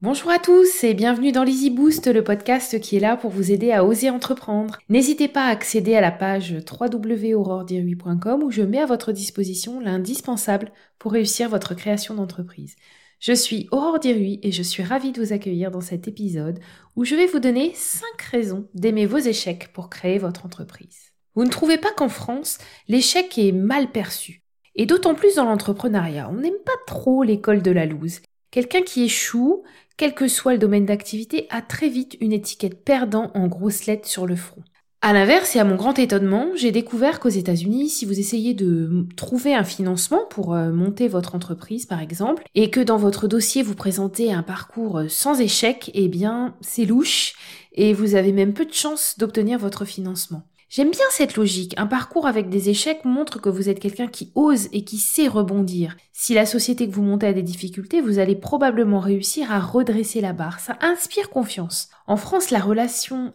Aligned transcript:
Bonjour 0.00 0.30
à 0.30 0.38
tous 0.38 0.84
et 0.84 0.94
bienvenue 0.94 1.32
dans 1.32 1.42
l'Easy 1.42 1.70
Boost, 1.70 2.06
le 2.06 2.22
podcast 2.22 2.78
qui 2.78 2.96
est 2.96 3.00
là 3.00 3.16
pour 3.16 3.32
vous 3.32 3.50
aider 3.50 3.72
à 3.72 3.84
oser 3.84 4.10
entreprendre. 4.10 4.78
N'hésitez 4.88 5.26
pas 5.26 5.46
à 5.46 5.50
accéder 5.50 5.96
à 5.96 6.00
la 6.00 6.12
page 6.12 6.54
www.auroredirui.com 6.70 8.44
où 8.44 8.52
je 8.52 8.62
mets 8.62 8.78
à 8.78 8.86
votre 8.86 9.10
disposition 9.10 9.80
l'indispensable 9.80 10.70
pour 11.00 11.10
réussir 11.10 11.48
votre 11.48 11.74
création 11.74 12.14
d'entreprise. 12.14 12.76
Je 13.18 13.32
suis 13.32 13.66
Aurore 13.72 13.98
Dirui 13.98 14.38
et 14.44 14.52
je 14.52 14.62
suis 14.62 14.84
ravie 14.84 15.10
de 15.10 15.20
vous 15.20 15.32
accueillir 15.32 15.72
dans 15.72 15.80
cet 15.80 16.06
épisode 16.06 16.60
où 16.94 17.04
je 17.04 17.16
vais 17.16 17.26
vous 17.26 17.40
donner 17.40 17.72
5 17.74 18.22
raisons 18.30 18.68
d'aimer 18.74 19.06
vos 19.06 19.18
échecs 19.18 19.72
pour 19.72 19.90
créer 19.90 20.18
votre 20.18 20.46
entreprise. 20.46 21.10
Vous 21.34 21.42
ne 21.42 21.50
trouvez 21.50 21.76
pas 21.76 21.92
qu'en 21.92 22.08
France, 22.08 22.58
l'échec 22.86 23.36
est 23.36 23.50
mal 23.50 23.90
perçu 23.90 24.44
et 24.76 24.86
d'autant 24.86 25.16
plus 25.16 25.34
dans 25.34 25.44
l'entrepreneuriat. 25.44 26.30
On 26.30 26.36
n'aime 26.36 26.52
pas 26.64 26.70
trop 26.86 27.24
l'école 27.24 27.62
de 27.62 27.72
la 27.72 27.84
loose. 27.84 28.20
Quelqu'un 28.50 28.82
qui 28.82 29.04
échoue, 29.04 29.62
quel 29.96 30.14
que 30.14 30.28
soit 30.28 30.52
le 30.52 30.58
domaine 30.58 30.86
d'activité, 30.86 31.46
a 31.50 31.60
très 31.60 31.88
vite 31.88 32.16
une 32.20 32.32
étiquette 32.32 32.84
perdant 32.84 33.30
en 33.34 33.46
grosses 33.46 33.86
lettres 33.86 34.08
sur 34.08 34.26
le 34.26 34.36
front. 34.36 34.62
À 35.00 35.12
l'inverse, 35.12 35.54
et 35.54 35.60
à 35.60 35.64
mon 35.64 35.76
grand 35.76 35.96
étonnement, 35.98 36.46
j'ai 36.56 36.72
découvert 36.72 37.20
qu'aux 37.20 37.28
États-Unis, 37.28 37.88
si 37.88 38.04
vous 38.04 38.18
essayez 38.18 38.52
de 38.52 39.06
trouver 39.16 39.54
un 39.54 39.62
financement 39.62 40.24
pour 40.28 40.54
euh, 40.54 40.72
monter 40.72 41.06
votre 41.06 41.36
entreprise, 41.36 41.86
par 41.86 42.00
exemple, 42.00 42.42
et 42.56 42.68
que 42.70 42.80
dans 42.80 42.96
votre 42.96 43.28
dossier 43.28 43.62
vous 43.62 43.76
présentez 43.76 44.32
un 44.32 44.42
parcours 44.42 44.98
euh, 44.98 45.08
sans 45.08 45.40
échec, 45.40 45.92
eh 45.94 46.08
bien, 46.08 46.56
c'est 46.62 46.84
louche, 46.84 47.34
et 47.74 47.92
vous 47.92 48.16
avez 48.16 48.32
même 48.32 48.54
peu 48.54 48.64
de 48.64 48.72
chances 48.72 49.16
d'obtenir 49.18 49.58
votre 49.60 49.84
financement. 49.84 50.42
J'aime 50.70 50.90
bien 50.90 51.06
cette 51.10 51.36
logique. 51.36 51.72
Un 51.78 51.86
parcours 51.86 52.26
avec 52.26 52.50
des 52.50 52.68
échecs 52.68 53.06
montre 53.06 53.40
que 53.40 53.48
vous 53.48 53.70
êtes 53.70 53.80
quelqu'un 53.80 54.06
qui 54.06 54.30
ose 54.34 54.68
et 54.72 54.84
qui 54.84 54.98
sait 54.98 55.26
rebondir. 55.26 55.96
Si 56.12 56.34
la 56.34 56.44
société 56.44 56.86
que 56.86 56.94
vous 56.94 57.02
montez 57.02 57.26
a 57.26 57.32
des 57.32 57.42
difficultés, 57.42 58.02
vous 58.02 58.18
allez 58.18 58.36
probablement 58.36 59.00
réussir 59.00 59.50
à 59.50 59.60
redresser 59.60 60.20
la 60.20 60.34
barre. 60.34 60.60
Ça 60.60 60.76
inspire 60.82 61.30
confiance. 61.30 61.88
En 62.06 62.18
France, 62.18 62.50
la 62.50 62.58
relation 62.60 63.32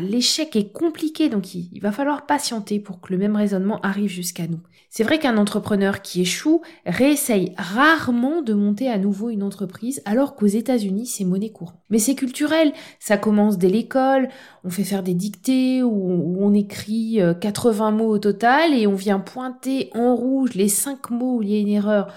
l'échec 0.00 0.56
est 0.56 0.72
compliquée, 0.72 1.28
donc 1.28 1.54
il, 1.54 1.80
va 1.80 1.92
falloir 1.92 2.26
patienter 2.26 2.80
pour 2.80 3.00
que 3.00 3.12
le 3.12 3.18
même 3.18 3.36
raisonnement 3.36 3.80
arrive 3.82 4.10
jusqu'à 4.10 4.46
nous. 4.46 4.60
C'est 4.88 5.04
vrai 5.04 5.18
qu'un 5.18 5.36
entrepreneur 5.36 6.00
qui 6.00 6.22
échoue 6.22 6.62
réessaye 6.86 7.52
rarement 7.58 8.40
de 8.40 8.54
monter 8.54 8.88
à 8.88 8.96
nouveau 8.96 9.28
une 9.28 9.42
entreprise, 9.42 10.00
alors 10.06 10.34
qu'aux 10.34 10.46
États-Unis, 10.46 11.06
c'est 11.06 11.24
monnaie 11.24 11.50
courante. 11.50 11.76
Mais 11.90 11.98
c'est 11.98 12.14
culturel, 12.14 12.72
ça 13.00 13.18
commence 13.18 13.58
dès 13.58 13.68
l'école, 13.68 14.28
on 14.64 14.70
fait 14.70 14.84
faire 14.84 15.02
des 15.02 15.14
dictées 15.14 15.82
où, 15.82 16.36
on 16.40 16.54
écrit 16.54 17.20
80 17.40 17.88
euh, 17.88 17.90
mots 17.90 18.08
au 18.08 18.18
total 18.18 18.72
et 18.72 18.86
on 18.86 18.94
vient 18.94 19.18
pointer 19.18 19.90
en 19.94 20.14
rouge 20.14 20.54
les 20.54 20.68
5 20.68 21.10
mots 21.10 21.36
où 21.36 21.42
il 21.42 21.50
y 21.50 21.56
a 21.56 21.60
une 21.60 21.68
erreur. 21.68 22.08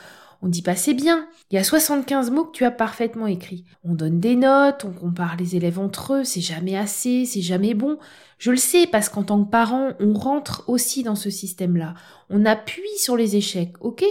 On 0.41 0.47
dit 0.47 0.61
pas 0.61 0.75
c'est 0.75 0.93
bien. 0.93 1.27
Il 1.51 1.55
y 1.55 1.57
a 1.57 1.63
75 1.63 2.31
mots 2.31 2.45
que 2.45 2.51
tu 2.51 2.65
as 2.65 2.71
parfaitement 2.71 3.27
écrits. 3.27 3.65
On 3.83 3.93
donne 3.93 4.19
des 4.19 4.35
notes, 4.35 4.85
on 4.85 4.91
compare 4.91 5.35
les 5.37 5.55
élèves 5.55 5.79
entre 5.79 6.13
eux, 6.13 6.23
c'est 6.23 6.41
jamais 6.41 6.77
assez, 6.77 7.25
c'est 7.25 7.41
jamais 7.41 7.73
bon. 7.73 7.97
Je 8.37 8.51
le 8.51 8.57
sais 8.57 8.87
parce 8.87 9.09
qu'en 9.09 9.23
tant 9.23 9.43
que 9.43 9.49
parent, 9.49 9.91
on 9.99 10.13
rentre 10.13 10.63
aussi 10.67 11.03
dans 11.03 11.15
ce 11.15 11.29
système-là. 11.29 11.93
On 12.29 12.45
appuie 12.45 12.97
sur 12.97 13.17
les 13.17 13.35
échecs. 13.35 13.73
Ok, 13.81 14.05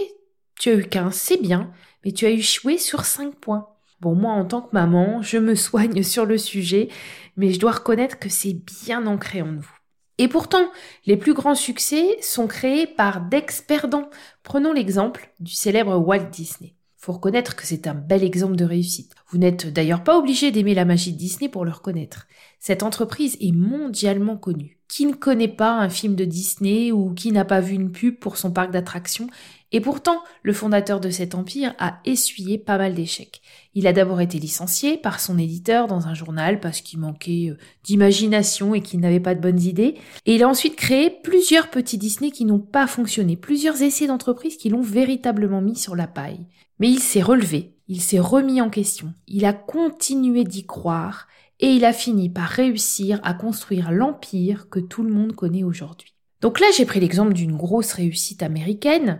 tu 0.59 0.69
as 0.69 0.73
eu 0.73 0.83
15, 0.83 1.13
c'est 1.13 1.41
bien, 1.41 1.71
mais 2.05 2.11
tu 2.11 2.25
as 2.25 2.29
échoué 2.29 2.77
sur 2.77 3.05
5 3.05 3.35
points. 3.35 3.67
Bon, 4.01 4.13
moi, 4.13 4.33
en 4.33 4.45
tant 4.45 4.61
que 4.61 4.69
maman, 4.73 5.21
je 5.21 5.37
me 5.37 5.55
soigne 5.55 6.03
sur 6.03 6.25
le 6.25 6.37
sujet, 6.37 6.89
mais 7.37 7.51
je 7.51 7.59
dois 7.59 7.71
reconnaître 7.71 8.19
que 8.19 8.29
c'est 8.29 8.53
bien 8.83 9.07
ancré 9.07 9.41
en 9.41 9.51
nous. 9.51 9.78
Et 10.19 10.27
pourtant, 10.27 10.69
les 11.05 11.15
plus 11.15 11.33
grands 11.33 11.55
succès 11.55 12.17
sont 12.21 12.45
créés 12.45 12.85
par 12.85 13.21
d'ex-perdants. 13.21 14.09
Prenons 14.43 14.73
l'exemple 14.73 15.33
du 15.39 15.53
célèbre 15.53 15.95
Walt 15.95 16.29
Disney. 16.29 16.75
Faut 16.97 17.13
reconnaître 17.13 17.55
que 17.55 17.65
c'est 17.65 17.87
un 17.87 17.93
bel 17.93 18.25
exemple 18.25 18.57
de 18.57 18.65
réussite. 18.65 19.15
Vous 19.29 19.37
n'êtes 19.37 19.71
d'ailleurs 19.71 20.03
pas 20.03 20.17
obligé 20.17 20.51
d'aimer 20.51 20.75
la 20.75 20.83
magie 20.83 21.13
de 21.13 21.17
Disney 21.17 21.47
pour 21.47 21.63
le 21.63 21.71
reconnaître. 21.71 22.27
Cette 22.59 22.83
entreprise 22.83 23.37
est 23.39 23.53
mondialement 23.53 24.35
connue. 24.35 24.77
Qui 24.89 25.05
ne 25.05 25.13
connaît 25.13 25.47
pas 25.47 25.71
un 25.71 25.87
film 25.87 26.15
de 26.15 26.25
Disney 26.25 26.91
ou 26.91 27.13
qui 27.13 27.31
n'a 27.31 27.45
pas 27.45 27.61
vu 27.61 27.75
une 27.75 27.93
pub 27.93 28.19
pour 28.19 28.35
son 28.35 28.51
parc 28.51 28.71
d'attractions? 28.71 29.27
Et 29.71 29.79
pourtant, 29.79 30.21
le 30.43 30.51
fondateur 30.51 30.99
de 30.99 31.09
cet 31.09 31.33
empire 31.33 31.75
a 31.79 31.99
essuyé 32.03 32.57
pas 32.57 32.77
mal 32.77 32.93
d'échecs. 32.93 33.41
Il 33.75 33.85
a 33.85 33.93
d'abord 33.93 34.19
été 34.19 34.39
licencié 34.39 34.97
par 34.97 35.19
son 35.19 35.37
éditeur 35.37 35.87
dans 35.87 36.07
un 36.07 36.13
journal 36.13 36.59
parce 36.59 36.81
qu'il 36.81 36.99
manquait 36.99 37.49
euh, 37.51 37.57
d'imagination 37.83 38.73
et 38.73 38.81
qu'il 38.81 38.99
n'avait 38.99 39.19
pas 39.19 39.35
de 39.35 39.41
bonnes 39.41 39.61
idées. 39.61 39.95
Et 40.25 40.35
il 40.35 40.43
a 40.43 40.49
ensuite 40.49 40.75
créé 40.75 41.09
plusieurs 41.23 41.69
petits 41.69 41.97
Disney 41.97 42.31
qui 42.31 42.45
n'ont 42.45 42.59
pas 42.59 42.87
fonctionné, 42.87 43.35
plusieurs 43.35 43.81
essais 43.81 44.07
d'entreprise 44.07 44.57
qui 44.57 44.69
l'ont 44.69 44.81
véritablement 44.81 45.61
mis 45.61 45.75
sur 45.75 45.95
la 45.95 46.07
paille. 46.07 46.47
Mais 46.79 46.89
il 46.89 46.99
s'est 46.99 47.21
relevé, 47.21 47.75
il 47.87 48.01
s'est 48.01 48.19
remis 48.19 48.61
en 48.61 48.69
question, 48.69 49.13
il 49.27 49.45
a 49.45 49.53
continué 49.53 50.45
d'y 50.45 50.65
croire 50.65 51.27
et 51.59 51.67
il 51.67 51.85
a 51.85 51.93
fini 51.93 52.29
par 52.29 52.47
réussir 52.47 53.19
à 53.23 53.33
construire 53.33 53.91
l'empire 53.91 54.69
que 54.69 54.79
tout 54.79 55.03
le 55.03 55.13
monde 55.13 55.35
connaît 55.35 55.63
aujourd'hui. 55.63 56.15
Donc 56.41 56.59
là, 56.59 56.67
j'ai 56.75 56.85
pris 56.85 57.01
l'exemple 57.01 57.33
d'une 57.33 57.57
grosse 57.57 57.91
réussite 57.91 58.43
américaine, 58.43 59.19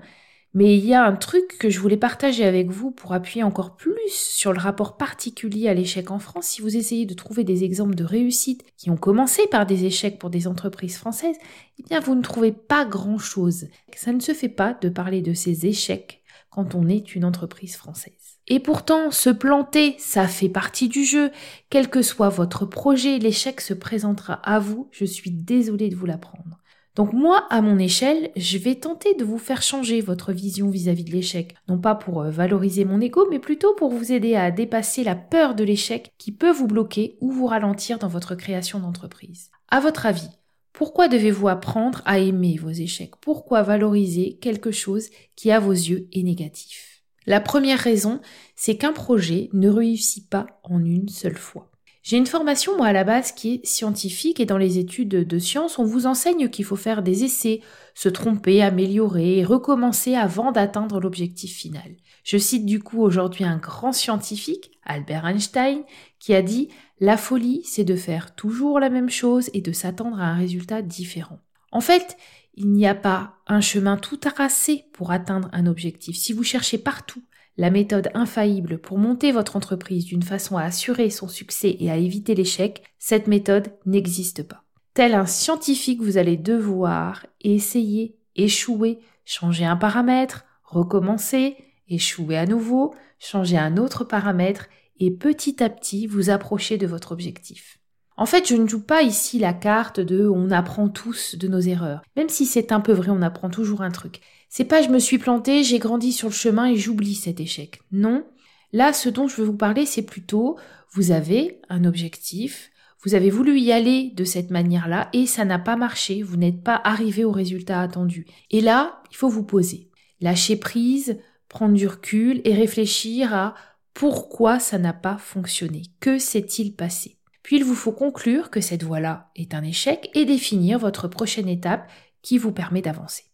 mais 0.53 0.77
il 0.77 0.85
y 0.85 0.93
a 0.93 1.05
un 1.05 1.15
truc 1.15 1.57
que 1.59 1.69
je 1.69 1.79
voulais 1.79 1.97
partager 1.97 2.43
avec 2.43 2.69
vous 2.69 2.91
pour 2.91 3.13
appuyer 3.13 3.43
encore 3.43 3.75
plus 3.75 4.11
sur 4.11 4.51
le 4.51 4.59
rapport 4.59 4.97
particulier 4.97 5.67
à 5.67 5.73
l'échec 5.73 6.09
en 6.09 6.19
France. 6.19 6.47
Si 6.47 6.61
vous 6.61 6.75
essayez 6.75 7.05
de 7.05 7.13
trouver 7.13 7.43
des 7.43 7.63
exemples 7.63 7.95
de 7.95 8.03
réussite 8.03 8.63
qui 8.75 8.89
ont 8.89 8.97
commencé 8.97 9.45
par 9.47 9.65
des 9.65 9.85
échecs 9.85 10.17
pour 10.17 10.29
des 10.29 10.47
entreprises 10.47 10.97
françaises, 10.97 11.37
eh 11.77 11.83
bien 11.83 11.99
vous 11.99 12.15
ne 12.15 12.21
trouvez 12.21 12.51
pas 12.51 12.85
grand-chose. 12.85 13.67
Ça 13.95 14.11
ne 14.11 14.19
se 14.19 14.33
fait 14.33 14.49
pas 14.49 14.73
de 14.73 14.89
parler 14.89 15.21
de 15.21 15.33
ces 15.33 15.65
échecs 15.65 16.23
quand 16.49 16.73
on 16.73 16.87
est 16.87 17.15
une 17.15 17.25
entreprise 17.25 17.75
française. 17.75 18.13
Et 18.47 18.59
pourtant, 18.59 19.11
se 19.11 19.29
planter, 19.29 19.95
ça 19.99 20.27
fait 20.27 20.49
partie 20.49 20.89
du 20.89 21.05
jeu. 21.05 21.29
Quel 21.69 21.89
que 21.89 22.01
soit 22.01 22.29
votre 22.29 22.65
projet, 22.65 23.19
l'échec 23.19 23.61
se 23.61 23.75
présentera 23.75 24.33
à 24.33 24.57
vous. 24.57 24.89
Je 24.91 25.05
suis 25.05 25.29
désolée 25.29 25.89
de 25.89 25.95
vous 25.95 26.07
l'apprendre. 26.07 26.58
Donc 26.99 27.13
moi, 27.13 27.47
à 27.49 27.61
mon 27.61 27.79
échelle, 27.79 28.29
je 28.35 28.57
vais 28.57 28.75
tenter 28.75 29.13
de 29.13 29.23
vous 29.23 29.37
faire 29.37 29.61
changer 29.61 30.01
votre 30.01 30.33
vision 30.33 30.69
vis-à-vis 30.69 31.05
de 31.05 31.11
l'échec. 31.11 31.55
Non 31.69 31.79
pas 31.79 31.95
pour 31.95 32.23
euh, 32.23 32.29
valoriser 32.29 32.83
mon 32.83 32.99
ego, 32.99 33.25
mais 33.31 33.39
plutôt 33.39 33.73
pour 33.75 33.89
vous 33.89 34.11
aider 34.11 34.35
à 34.35 34.51
dépasser 34.51 35.05
la 35.05 35.15
peur 35.15 35.55
de 35.55 35.63
l'échec 35.63 36.11
qui 36.17 36.33
peut 36.33 36.51
vous 36.51 36.67
bloquer 36.67 37.17
ou 37.21 37.31
vous 37.31 37.45
ralentir 37.45 37.99
dans 37.99 38.09
votre 38.09 38.35
création 38.35 38.81
d'entreprise. 38.81 39.49
À 39.69 39.79
votre 39.79 40.07
avis, 40.07 40.27
pourquoi 40.73 41.07
devez-vous 41.07 41.47
apprendre 41.47 42.01
à 42.03 42.19
aimer 42.19 42.57
vos 42.61 42.69
échecs? 42.69 43.15
Pourquoi 43.21 43.61
valoriser 43.61 44.37
quelque 44.41 44.71
chose 44.71 45.07
qui 45.37 45.51
à 45.51 45.61
vos 45.61 45.71
yeux 45.71 46.09
est 46.11 46.23
négatif? 46.23 47.05
La 47.25 47.39
première 47.39 47.79
raison, 47.79 48.19
c'est 48.57 48.75
qu'un 48.75 48.91
projet 48.91 49.49
ne 49.53 49.69
réussit 49.69 50.29
pas 50.29 50.47
en 50.63 50.83
une 50.83 51.07
seule 51.07 51.37
fois. 51.37 51.71
J'ai 52.01 52.17
une 52.17 52.25
formation, 52.25 52.77
moi, 52.77 52.87
à 52.87 52.93
la 52.93 53.03
base, 53.03 53.33
qui 53.33 53.55
est 53.55 53.65
scientifique 53.65 54.39
et 54.39 54.45
dans 54.45 54.57
les 54.57 54.77
études 54.77 55.09
de 55.09 55.39
sciences, 55.39 55.79
on 55.79 55.83
vous 55.83 56.05
enseigne 56.05 56.49
qu'il 56.49 56.65
faut 56.65 56.77
faire 56.77 57.03
des 57.03 57.25
essais, 57.25 57.61
se 57.93 58.07
tromper, 58.07 58.61
améliorer 58.61 59.37
et 59.37 59.43
recommencer 59.43 60.15
avant 60.15 60.51
d'atteindre 60.51 60.99
l'objectif 61.01 61.53
final. 61.53 61.97
Je 62.23 62.37
cite 62.37 62.65
du 62.65 62.81
coup 62.81 63.01
aujourd'hui 63.01 63.43
un 63.43 63.57
grand 63.57 63.91
scientifique, 63.91 64.71
Albert 64.85 65.25
Einstein, 65.27 65.83
qui 66.19 66.33
a 66.33 66.41
dit 66.41 66.69
La 66.99 67.17
folie, 67.17 67.61
c'est 67.65 67.83
de 67.83 67.95
faire 67.95 68.33
toujours 68.33 68.79
la 68.79 68.89
même 68.89 69.09
chose 69.09 69.49
et 69.53 69.61
de 69.61 69.73
s'attendre 69.73 70.19
à 70.19 70.27
un 70.27 70.37
résultat 70.37 70.81
différent. 70.81 71.39
En 71.71 71.81
fait, 71.81 72.17
il 72.55 72.71
n'y 72.71 72.87
a 72.87 72.95
pas 72.95 73.35
un 73.47 73.61
chemin 73.61 73.97
tout 73.97 74.17
tracé 74.17 74.85
pour 74.93 75.11
atteindre 75.11 75.49
un 75.53 75.65
objectif. 75.65 76.17
Si 76.17 76.33
vous 76.33 76.43
cherchez 76.43 76.77
partout 76.77 77.21
la 77.57 77.69
méthode 77.69 78.09
infaillible 78.13 78.79
pour 78.79 78.97
monter 78.97 79.31
votre 79.31 79.55
entreprise 79.55 80.05
d'une 80.05 80.23
façon 80.23 80.57
à 80.57 80.63
assurer 80.63 81.09
son 81.09 81.27
succès 81.27 81.75
et 81.79 81.91
à 81.91 81.97
éviter 81.97 82.35
l'échec, 82.35 82.83
cette 82.97 83.27
méthode 83.27 83.73
n'existe 83.85 84.43
pas. 84.43 84.63
Tel 84.93 85.13
un 85.13 85.25
scientifique, 85.25 86.01
vous 86.01 86.17
allez 86.17 86.37
devoir 86.37 87.25
essayer, 87.41 88.17
échouer, 88.35 88.99
changer 89.25 89.65
un 89.65 89.77
paramètre, 89.77 90.45
recommencer, 90.63 91.57
échouer 91.87 92.37
à 92.37 92.45
nouveau, 92.45 92.93
changer 93.19 93.57
un 93.57 93.77
autre 93.77 94.03
paramètre 94.03 94.67
et 94.99 95.11
petit 95.11 95.63
à 95.63 95.69
petit 95.69 96.07
vous 96.07 96.29
approcher 96.29 96.77
de 96.77 96.87
votre 96.87 97.11
objectif. 97.11 97.79
En 98.17 98.25
fait, 98.25 98.47
je 98.49 98.55
ne 98.55 98.67
joue 98.67 98.83
pas 98.83 99.01
ici 99.01 99.39
la 99.39 99.53
carte 99.53 100.01
de 100.01 100.27
on 100.27 100.51
apprend 100.51 100.89
tous 100.89 101.37
de 101.37 101.47
nos 101.47 101.61
erreurs. 101.61 102.01
Même 102.17 102.27
si 102.27 102.45
c'est 102.45 102.73
un 102.73 102.81
peu 102.81 102.91
vrai, 102.91 103.09
on 103.11 103.21
apprend 103.21 103.49
toujours 103.49 103.81
un 103.81 103.91
truc. 103.91 104.19
C'est 104.49 104.65
pas 104.65 104.81
je 104.81 104.89
me 104.89 104.99
suis 104.99 105.19
planté, 105.19 105.63
j'ai 105.63 105.77
grandi 105.77 106.11
sur 106.11 106.29
le 106.29 106.33
chemin 106.33 106.65
et 106.65 106.75
j'oublie 106.75 107.15
cet 107.15 107.39
échec. 107.39 107.81
Non. 107.91 108.25
Là, 108.73 108.93
ce 108.93 109.07
dont 109.07 109.27
je 109.27 109.37
veux 109.37 109.45
vous 109.45 109.55
parler, 109.55 109.85
c'est 109.85 110.01
plutôt 110.01 110.57
vous 110.91 111.11
avez 111.11 111.61
un 111.69 111.85
objectif, 111.85 112.71
vous 113.03 113.13
avez 113.13 113.29
voulu 113.29 113.59
y 113.59 113.71
aller 113.71 114.11
de 114.15 114.23
cette 114.23 114.49
manière-là 114.49 115.09
et 115.13 115.27
ça 115.27 115.45
n'a 115.45 115.59
pas 115.59 115.75
marché, 115.75 116.23
vous 116.23 116.35
n'êtes 116.35 116.63
pas 116.63 116.81
arrivé 116.83 117.23
au 117.23 117.31
résultat 117.31 117.79
attendu. 117.79 118.25
Et 118.49 118.59
là, 118.59 119.01
il 119.11 119.15
faut 119.15 119.29
vous 119.29 119.45
poser, 119.45 119.89
lâcher 120.19 120.55
prise, 120.55 121.19
prendre 121.47 121.75
du 121.75 121.87
recul 121.87 122.41
et 122.43 122.53
réfléchir 122.53 123.33
à 123.33 123.53
pourquoi 123.93 124.59
ça 124.59 124.79
n'a 124.79 124.93
pas 124.93 125.17
fonctionné. 125.17 125.83
Que 125.99 126.17
s'est-il 126.17 126.75
passé? 126.75 127.17
Puis 127.43 127.57
il 127.57 127.63
vous 127.63 127.75
faut 127.75 127.91
conclure 127.91 128.49
que 128.49 128.61
cette 128.61 128.83
voie-là 128.83 129.29
est 129.35 129.53
un 129.53 129.63
échec 129.63 130.09
et 130.13 130.25
définir 130.25 130.79
votre 130.79 131.07
prochaine 131.07 131.49
étape 131.49 131.89
qui 132.21 132.37
vous 132.37 132.51
permet 132.51 132.81
d'avancer. 132.81 133.28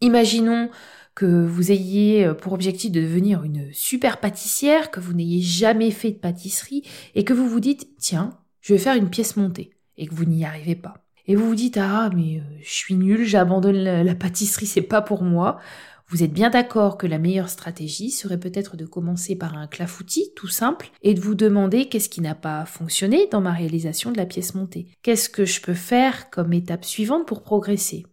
Imaginons 0.00 0.70
que 1.14 1.44
vous 1.44 1.72
ayez 1.72 2.24
euh, 2.24 2.34
pour 2.34 2.52
objectif 2.52 2.90
de 2.90 3.00
devenir 3.00 3.44
une 3.44 3.72
super 3.72 4.18
pâtissière, 4.18 4.90
que 4.90 5.00
vous 5.00 5.12
n'ayez 5.12 5.42
jamais 5.42 5.90
fait 5.90 6.12
de 6.12 6.18
pâtisserie 6.18 6.82
et 7.14 7.24
que 7.24 7.34
vous 7.34 7.48
vous 7.48 7.60
dites 7.60 7.88
tiens, 7.98 8.30
je 8.60 8.72
vais 8.72 8.78
faire 8.78 8.94
une 8.96 9.10
pièce 9.10 9.36
montée 9.36 9.72
et 9.98 10.06
que 10.06 10.14
vous 10.14 10.24
n'y 10.24 10.44
arrivez 10.44 10.76
pas. 10.76 11.04
Et 11.26 11.36
vous 11.36 11.46
vous 11.46 11.54
dites 11.54 11.76
ah 11.76 12.10
mais 12.14 12.38
euh, 12.38 12.58
je 12.62 12.70
suis 12.70 12.94
nulle, 12.94 13.24
j'abandonne 13.24 13.76
la, 13.76 14.02
la 14.02 14.14
pâtisserie, 14.14 14.66
c'est 14.66 14.80
pas 14.80 15.02
pour 15.02 15.22
moi. 15.22 15.58
Vous 16.08 16.24
êtes 16.24 16.32
bien 16.32 16.50
d'accord 16.50 16.98
que 16.98 17.06
la 17.06 17.18
meilleure 17.20 17.50
stratégie 17.50 18.10
serait 18.10 18.40
peut-être 18.40 18.76
de 18.76 18.84
commencer 18.84 19.36
par 19.36 19.56
un 19.56 19.68
clafoutis 19.68 20.32
tout 20.34 20.48
simple 20.48 20.90
et 21.02 21.14
de 21.14 21.20
vous 21.20 21.36
demander 21.36 21.88
qu'est-ce 21.88 22.08
qui 22.08 22.20
n'a 22.20 22.34
pas 22.34 22.64
fonctionné 22.64 23.28
dans 23.30 23.40
ma 23.40 23.52
réalisation 23.52 24.10
de 24.10 24.16
la 24.16 24.26
pièce 24.26 24.54
montée. 24.54 24.88
Qu'est-ce 25.02 25.28
que 25.28 25.44
je 25.44 25.60
peux 25.60 25.74
faire 25.74 26.30
comme 26.30 26.52
étape 26.52 26.84
suivante 26.84 27.28
pour 27.28 27.42
progresser? 27.42 28.06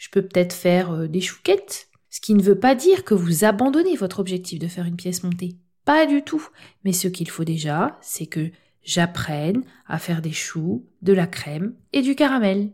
Je 0.00 0.08
peux 0.08 0.22
peut-être 0.22 0.54
faire 0.54 0.92
euh, 0.92 1.08
des 1.08 1.20
chouquettes, 1.20 1.90
ce 2.08 2.22
qui 2.22 2.32
ne 2.32 2.42
veut 2.42 2.58
pas 2.58 2.74
dire 2.74 3.04
que 3.04 3.12
vous 3.12 3.44
abandonnez 3.44 3.96
votre 3.96 4.18
objectif 4.18 4.58
de 4.58 4.66
faire 4.66 4.86
une 4.86 4.96
pièce 4.96 5.22
montée. 5.22 5.58
Pas 5.84 6.06
du 6.06 6.22
tout. 6.22 6.48
Mais 6.84 6.94
ce 6.94 7.06
qu'il 7.06 7.28
faut 7.28 7.44
déjà, 7.44 7.98
c'est 8.00 8.24
que 8.24 8.50
j'apprenne 8.82 9.62
à 9.86 9.98
faire 9.98 10.22
des 10.22 10.32
choux, 10.32 10.86
de 11.02 11.12
la 11.12 11.26
crème 11.26 11.74
et 11.92 12.00
du 12.00 12.14
caramel. 12.14 12.70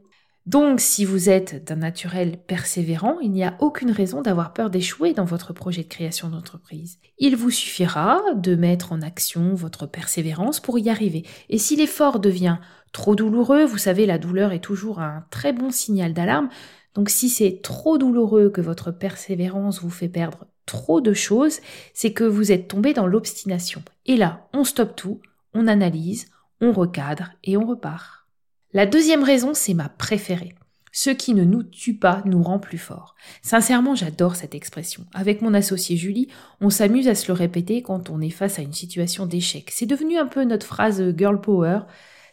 Donc, 0.47 0.79
si 0.79 1.05
vous 1.05 1.29
êtes 1.29 1.65
d'un 1.65 1.75
naturel 1.75 2.39
persévérant, 2.39 3.19
il 3.19 3.33
n'y 3.33 3.43
a 3.43 3.57
aucune 3.59 3.91
raison 3.91 4.23
d'avoir 4.23 4.53
peur 4.53 4.71
d'échouer 4.71 5.13
dans 5.13 5.25
votre 5.25 5.53
projet 5.53 5.83
de 5.83 5.89
création 5.89 6.29
d'entreprise. 6.29 7.01
Il 7.19 7.35
vous 7.35 7.51
suffira 7.51 8.21
de 8.37 8.55
mettre 8.55 8.93
en 8.93 9.03
action 9.03 9.55
votre 9.55 9.87
persévérance 9.87 10.61
pour 10.61 10.79
y 10.79 10.89
arriver. 10.89 11.25
Et 11.49 11.59
si 11.59 11.75
l'effort 11.75 12.21
devient 12.21 12.59
trop 12.93 13.17
douloureux, 13.17 13.65
vous 13.65 13.79
savez, 13.79 14.07
la 14.07 14.19
douleur 14.19 14.53
est 14.53 14.61
toujours 14.61 15.01
un 15.01 15.27
très 15.33 15.53
bon 15.53 15.71
signal 15.71 16.15
d'alarme. 16.15 16.49
Donc, 16.97 17.11
si 17.11 17.29
c'est 17.29 17.61
trop 17.63 17.99
douloureux 17.99 18.49
que 18.49 18.63
votre 18.63 18.91
persévérance 18.91 19.83
vous 19.83 19.91
fait 19.91 20.09
perdre 20.09 20.47
trop 20.65 21.03
de 21.03 21.13
choses, 21.13 21.61
c'est 21.93 22.13
que 22.13 22.25
vous 22.25 22.51
êtes 22.53 22.69
tombé 22.69 22.95
dans 22.95 23.07
l'obstination. 23.07 23.83
Et 24.07 24.17
là, 24.17 24.49
on 24.55 24.65
stoppe 24.65 24.97
tout, 24.97 25.21
on 25.53 25.69
analyse, 25.69 26.29
on 26.63 26.73
recadre 26.73 27.33
et 27.45 27.59
on 27.59 27.67
repart. 27.67 28.27
La 28.73 28.87
deuxième 28.87 29.23
raison, 29.23 29.53
c'est 29.53 29.75
ma 29.75 29.91
préférée. 29.91 30.55
Ce 30.91 31.11
qui 31.11 31.35
ne 31.35 31.45
nous 31.45 31.63
tue 31.63 31.99
pas 31.99 32.23
nous 32.25 32.43
rend 32.43 32.59
plus 32.59 32.79
forts. 32.79 33.15
Sincèrement, 33.43 33.95
j'adore 33.95 34.35
cette 34.35 34.55
expression. 34.55 35.05
Avec 35.13 35.43
mon 35.43 35.53
associé 35.53 35.99
Julie, 35.99 36.29
on 36.63 36.71
s'amuse 36.71 37.09
à 37.09 37.15
se 37.15 37.29
le 37.29 37.35
répéter 37.35 37.83
quand 37.83 38.09
on 38.09 38.23
est 38.23 38.31
face 38.31 38.59
à 38.59 38.63
une 38.63 38.73
situation 38.73 39.27
d'échec. 39.27 39.71
C'est 39.71 39.85
devenu 39.85 40.17
un 40.17 40.27
peu 40.27 40.45
notre 40.45 40.65
phrase 40.65 41.15
girl 41.15 41.43
power. 41.43 41.81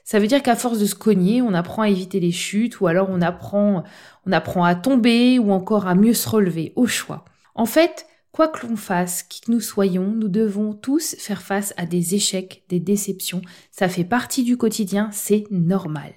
Ça 0.03 0.19
veut 0.19 0.27
dire 0.27 0.43
qu'à 0.43 0.55
force 0.55 0.79
de 0.79 0.85
se 0.85 0.95
cogner, 0.95 1.41
on 1.41 1.53
apprend 1.53 1.83
à 1.83 1.89
éviter 1.89 2.19
les 2.19 2.31
chutes 2.31 2.81
ou 2.81 2.87
alors 2.87 3.09
on 3.09 3.21
apprend, 3.21 3.83
on 4.25 4.31
apprend 4.31 4.63
à 4.63 4.75
tomber 4.75 5.39
ou 5.39 5.51
encore 5.51 5.87
à 5.87 5.95
mieux 5.95 6.13
se 6.13 6.27
relever, 6.27 6.73
au 6.75 6.87
choix. 6.87 7.23
En 7.55 7.65
fait, 7.65 8.05
quoi 8.33 8.49
que 8.49 8.67
l'on 8.67 8.75
fasse, 8.75 9.23
qui 9.23 9.41
que 9.41 9.51
nous 9.51 9.61
soyons, 9.61 10.07
nous 10.07 10.27
devons 10.27 10.73
tous 10.73 11.15
faire 11.19 11.41
face 11.41 11.73
à 11.77 11.85
des 11.85 12.15
échecs, 12.15 12.63
des 12.67 12.79
déceptions. 12.79 13.41
Ça 13.71 13.87
fait 13.87 14.03
partie 14.03 14.43
du 14.43 14.57
quotidien, 14.57 15.09
c'est 15.13 15.45
normal. 15.51 16.13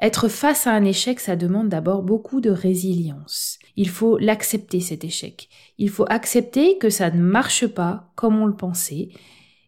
Être 0.00 0.28
face 0.28 0.66
à 0.66 0.72
un 0.72 0.84
échec, 0.84 1.20
ça 1.20 1.36
demande 1.36 1.68
d'abord 1.68 2.02
beaucoup 2.02 2.40
de 2.40 2.50
résilience. 2.50 3.58
Il 3.76 3.88
faut 3.88 4.18
l'accepter 4.18 4.80
cet 4.80 5.04
échec. 5.04 5.48
Il 5.78 5.88
faut 5.88 6.06
accepter 6.08 6.78
que 6.78 6.90
ça 6.90 7.10
ne 7.10 7.22
marche 7.22 7.66
pas 7.66 8.12
comme 8.16 8.40
on 8.40 8.46
le 8.46 8.56
pensait 8.56 9.08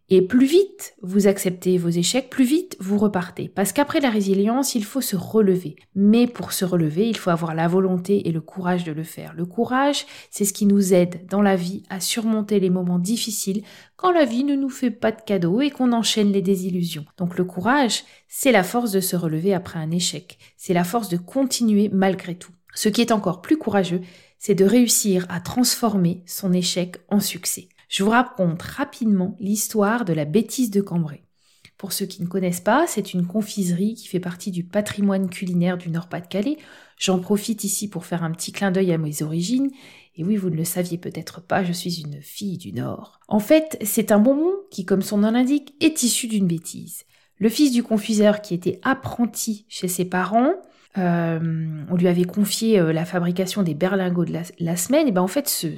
et 0.08 0.22
plus 0.22 0.46
vite 0.46 0.94
vous 1.02 1.26
acceptez 1.26 1.78
vos 1.78 1.88
échecs, 1.88 2.30
plus 2.30 2.44
vite 2.44 2.76
vous 2.78 2.96
repartez. 2.96 3.48
Parce 3.48 3.72
qu'après 3.72 4.00
la 4.00 4.10
résilience, 4.10 4.74
il 4.74 4.84
faut 4.84 5.00
se 5.00 5.16
relever. 5.16 5.76
Mais 5.94 6.26
pour 6.28 6.52
se 6.52 6.64
relever, 6.64 7.08
il 7.08 7.16
faut 7.16 7.30
avoir 7.30 7.54
la 7.54 7.66
volonté 7.66 8.28
et 8.28 8.32
le 8.32 8.40
courage 8.40 8.84
de 8.84 8.92
le 8.92 9.02
faire. 9.02 9.34
Le 9.34 9.46
courage, 9.46 10.06
c'est 10.30 10.44
ce 10.44 10.52
qui 10.52 10.66
nous 10.66 10.94
aide 10.94 11.26
dans 11.28 11.42
la 11.42 11.56
vie 11.56 11.82
à 11.90 11.98
surmonter 12.00 12.60
les 12.60 12.70
moments 12.70 13.00
difficiles 13.00 13.62
quand 13.96 14.12
la 14.12 14.24
vie 14.24 14.44
ne 14.44 14.54
nous 14.54 14.70
fait 14.70 14.92
pas 14.92 15.10
de 15.10 15.22
cadeaux 15.22 15.60
et 15.60 15.70
qu'on 15.70 15.92
enchaîne 15.92 16.32
les 16.32 16.42
désillusions. 16.42 17.06
Donc 17.16 17.36
le 17.36 17.44
courage, 17.44 18.04
c'est 18.28 18.52
la 18.52 18.62
force 18.62 18.92
de 18.92 19.00
se 19.00 19.16
relever 19.16 19.54
après 19.54 19.78
un 19.78 19.90
échec. 19.90 20.38
C'est 20.56 20.74
la 20.74 20.84
force 20.84 21.08
de 21.08 21.16
continuer 21.16 21.88
malgré 21.92 22.36
tout. 22.36 22.52
Ce 22.74 22.88
qui 22.88 23.00
est 23.00 23.12
encore 23.12 23.40
plus 23.40 23.56
courageux, 23.56 24.02
c'est 24.38 24.54
de 24.54 24.64
réussir 24.64 25.26
à 25.30 25.40
transformer 25.40 26.22
son 26.26 26.52
échec 26.52 26.98
en 27.08 27.20
succès 27.20 27.68
je 27.88 28.02
vous 28.02 28.10
raconte 28.10 28.62
rapidement 28.62 29.36
l'histoire 29.40 30.04
de 30.04 30.12
la 30.12 30.24
bêtise 30.24 30.70
de 30.70 30.80
Cambrai. 30.80 31.22
Pour 31.76 31.92
ceux 31.92 32.06
qui 32.06 32.22
ne 32.22 32.26
connaissent 32.26 32.60
pas, 32.60 32.86
c'est 32.86 33.12
une 33.12 33.26
confiserie 33.26 33.94
qui 33.94 34.08
fait 34.08 34.20
partie 34.20 34.50
du 34.50 34.64
patrimoine 34.64 35.28
culinaire 35.28 35.76
du 35.76 35.90
Nord-Pas-de-Calais. 35.90 36.56
J'en 36.98 37.18
profite 37.18 37.64
ici 37.64 37.88
pour 37.88 38.06
faire 38.06 38.24
un 38.24 38.30
petit 38.30 38.50
clin 38.50 38.70
d'œil 38.70 38.92
à 38.92 38.98
mes 38.98 39.22
origines. 39.22 39.70
Et 40.16 40.24
oui, 40.24 40.36
vous 40.36 40.48
ne 40.48 40.56
le 40.56 40.64
saviez 40.64 40.96
peut-être 40.96 41.42
pas, 41.42 41.62
je 41.62 41.72
suis 41.72 42.00
une 42.00 42.22
fille 42.22 42.56
du 42.56 42.72
Nord. 42.72 43.20
En 43.28 43.40
fait, 43.40 43.76
c'est 43.84 44.10
un 44.10 44.18
bonbon 44.18 44.52
qui, 44.70 44.86
comme 44.86 45.02
son 45.02 45.18
nom 45.18 45.30
l'indique, 45.30 45.74
est 45.80 46.02
issu 46.02 46.26
d'une 46.26 46.46
bêtise. 46.46 47.04
Le 47.38 47.50
fils 47.50 47.70
du 47.70 47.82
confiseur 47.82 48.40
qui 48.40 48.54
était 48.54 48.80
apprenti 48.82 49.66
chez 49.68 49.88
ses 49.88 50.06
parents, 50.06 50.54
euh, 50.98 51.84
on 51.90 51.96
lui 51.96 52.08
avait 52.08 52.24
confié 52.24 52.78
euh, 52.78 52.92
la 52.92 53.04
fabrication 53.04 53.62
des 53.62 53.74
berlingots 53.74 54.24
de 54.24 54.38
la, 54.58 54.76
semaine, 54.76 55.08
et 55.08 55.12
ben 55.12 55.22
en 55.22 55.26
fait, 55.26 55.48
ce, 55.48 55.68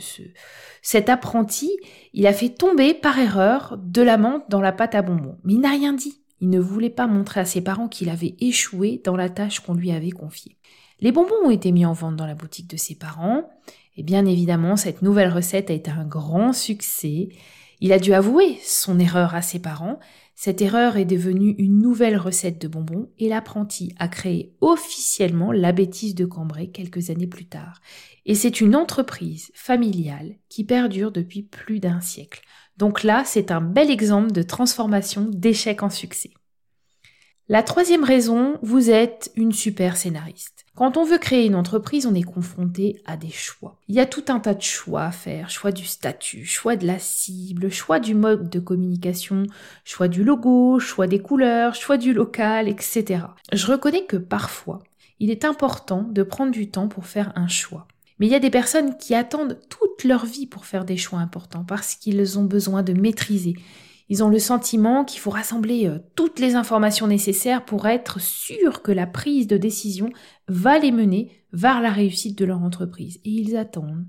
cet 0.82 1.08
apprenti, 1.08 1.70
il 2.14 2.26
a 2.26 2.32
fait 2.32 2.50
tomber 2.50 2.94
par 2.94 3.18
erreur 3.18 3.78
de 3.82 4.02
la 4.02 4.16
menthe 4.16 4.44
dans 4.48 4.60
la 4.60 4.72
pâte 4.72 4.94
à 4.94 5.02
bonbons. 5.02 5.38
Mais 5.44 5.54
il 5.54 5.60
n'a 5.60 5.70
rien 5.70 5.92
dit. 5.92 6.20
Il 6.40 6.50
ne 6.50 6.60
voulait 6.60 6.90
pas 6.90 7.06
montrer 7.06 7.40
à 7.40 7.44
ses 7.44 7.60
parents 7.60 7.88
qu'il 7.88 8.10
avait 8.10 8.36
échoué 8.40 9.00
dans 9.04 9.16
la 9.16 9.28
tâche 9.28 9.60
qu'on 9.60 9.74
lui 9.74 9.90
avait 9.90 10.10
confiée. 10.10 10.56
Les 11.00 11.12
bonbons 11.12 11.34
ont 11.44 11.50
été 11.50 11.72
mis 11.72 11.84
en 11.84 11.92
vente 11.92 12.16
dans 12.16 12.26
la 12.26 12.34
boutique 12.34 12.70
de 12.70 12.76
ses 12.76 12.94
parents, 12.94 13.48
et 13.96 14.02
bien 14.02 14.24
évidemment, 14.26 14.76
cette 14.76 15.02
nouvelle 15.02 15.32
recette 15.32 15.70
a 15.70 15.74
été 15.74 15.90
un 15.90 16.04
grand 16.04 16.52
succès. 16.52 17.30
Il 17.80 17.92
a 17.92 17.98
dû 17.98 18.14
avouer 18.14 18.58
son 18.62 18.98
erreur 18.98 19.34
à 19.34 19.42
ses 19.42 19.58
parents, 19.58 19.98
cette 20.40 20.62
erreur 20.62 20.96
est 20.96 21.04
devenue 21.04 21.56
une 21.58 21.80
nouvelle 21.80 22.16
recette 22.16 22.60
de 22.60 22.68
bonbons 22.68 23.10
et 23.18 23.28
l'apprenti 23.28 23.92
a 23.98 24.06
créé 24.06 24.54
officiellement 24.60 25.50
la 25.50 25.72
bêtise 25.72 26.14
de 26.14 26.26
Cambrai 26.26 26.68
quelques 26.68 27.10
années 27.10 27.26
plus 27.26 27.46
tard. 27.46 27.80
Et 28.24 28.36
c'est 28.36 28.60
une 28.60 28.76
entreprise 28.76 29.50
familiale 29.52 30.36
qui 30.48 30.62
perdure 30.62 31.10
depuis 31.10 31.42
plus 31.42 31.80
d'un 31.80 32.00
siècle. 32.00 32.42
Donc 32.76 33.02
là, 33.02 33.24
c'est 33.26 33.50
un 33.50 33.60
bel 33.60 33.90
exemple 33.90 34.30
de 34.30 34.42
transformation 34.42 35.28
d'échec 35.28 35.82
en 35.82 35.90
succès. 35.90 36.30
La 37.50 37.62
troisième 37.62 38.04
raison, 38.04 38.58
vous 38.60 38.90
êtes 38.90 39.32
une 39.34 39.52
super 39.52 39.96
scénariste. 39.96 40.66
Quand 40.76 40.98
on 40.98 41.04
veut 41.04 41.16
créer 41.16 41.46
une 41.46 41.54
entreprise, 41.54 42.04
on 42.04 42.14
est 42.14 42.22
confronté 42.22 43.00
à 43.06 43.16
des 43.16 43.30
choix. 43.30 43.78
Il 43.88 43.94
y 43.94 44.00
a 44.00 44.06
tout 44.06 44.24
un 44.28 44.38
tas 44.38 44.52
de 44.52 44.60
choix 44.60 45.04
à 45.04 45.12
faire. 45.12 45.48
Choix 45.48 45.72
du 45.72 45.86
statut, 45.86 46.44
choix 46.44 46.76
de 46.76 46.86
la 46.86 46.98
cible, 46.98 47.70
choix 47.70 48.00
du 48.00 48.14
mode 48.14 48.50
de 48.50 48.60
communication, 48.60 49.44
choix 49.82 50.08
du 50.08 50.24
logo, 50.24 50.78
choix 50.78 51.06
des 51.06 51.20
couleurs, 51.20 51.74
choix 51.74 51.96
du 51.96 52.12
local, 52.12 52.68
etc. 52.68 53.22
Je 53.50 53.66
reconnais 53.66 54.04
que 54.04 54.18
parfois, 54.18 54.80
il 55.18 55.30
est 55.30 55.46
important 55.46 56.02
de 56.02 56.22
prendre 56.22 56.52
du 56.52 56.68
temps 56.70 56.88
pour 56.88 57.06
faire 57.06 57.32
un 57.34 57.48
choix. 57.48 57.88
Mais 58.18 58.26
il 58.26 58.30
y 58.30 58.36
a 58.36 58.40
des 58.40 58.50
personnes 58.50 58.98
qui 58.98 59.14
attendent 59.14 59.58
toute 59.70 60.04
leur 60.04 60.26
vie 60.26 60.46
pour 60.46 60.66
faire 60.66 60.84
des 60.84 60.98
choix 60.98 61.20
importants 61.20 61.64
parce 61.64 61.94
qu'ils 61.94 62.38
ont 62.38 62.44
besoin 62.44 62.82
de 62.82 62.92
maîtriser. 62.92 63.54
Ils 64.08 64.24
ont 64.24 64.28
le 64.28 64.38
sentiment 64.38 65.04
qu'il 65.04 65.20
faut 65.20 65.30
rassembler 65.30 65.86
euh, 65.86 65.98
toutes 66.14 66.38
les 66.38 66.54
informations 66.54 67.06
nécessaires 67.06 67.64
pour 67.64 67.86
être 67.86 68.20
sûr 68.20 68.82
que 68.82 68.92
la 68.92 69.06
prise 69.06 69.46
de 69.46 69.56
décision 69.56 70.10
va 70.48 70.78
les 70.78 70.92
mener 70.92 71.30
vers 71.52 71.80
la 71.80 71.90
réussite 71.90 72.38
de 72.38 72.44
leur 72.44 72.62
entreprise. 72.62 73.20
Et 73.24 73.30
ils 73.30 73.56
attendent, 73.56 74.06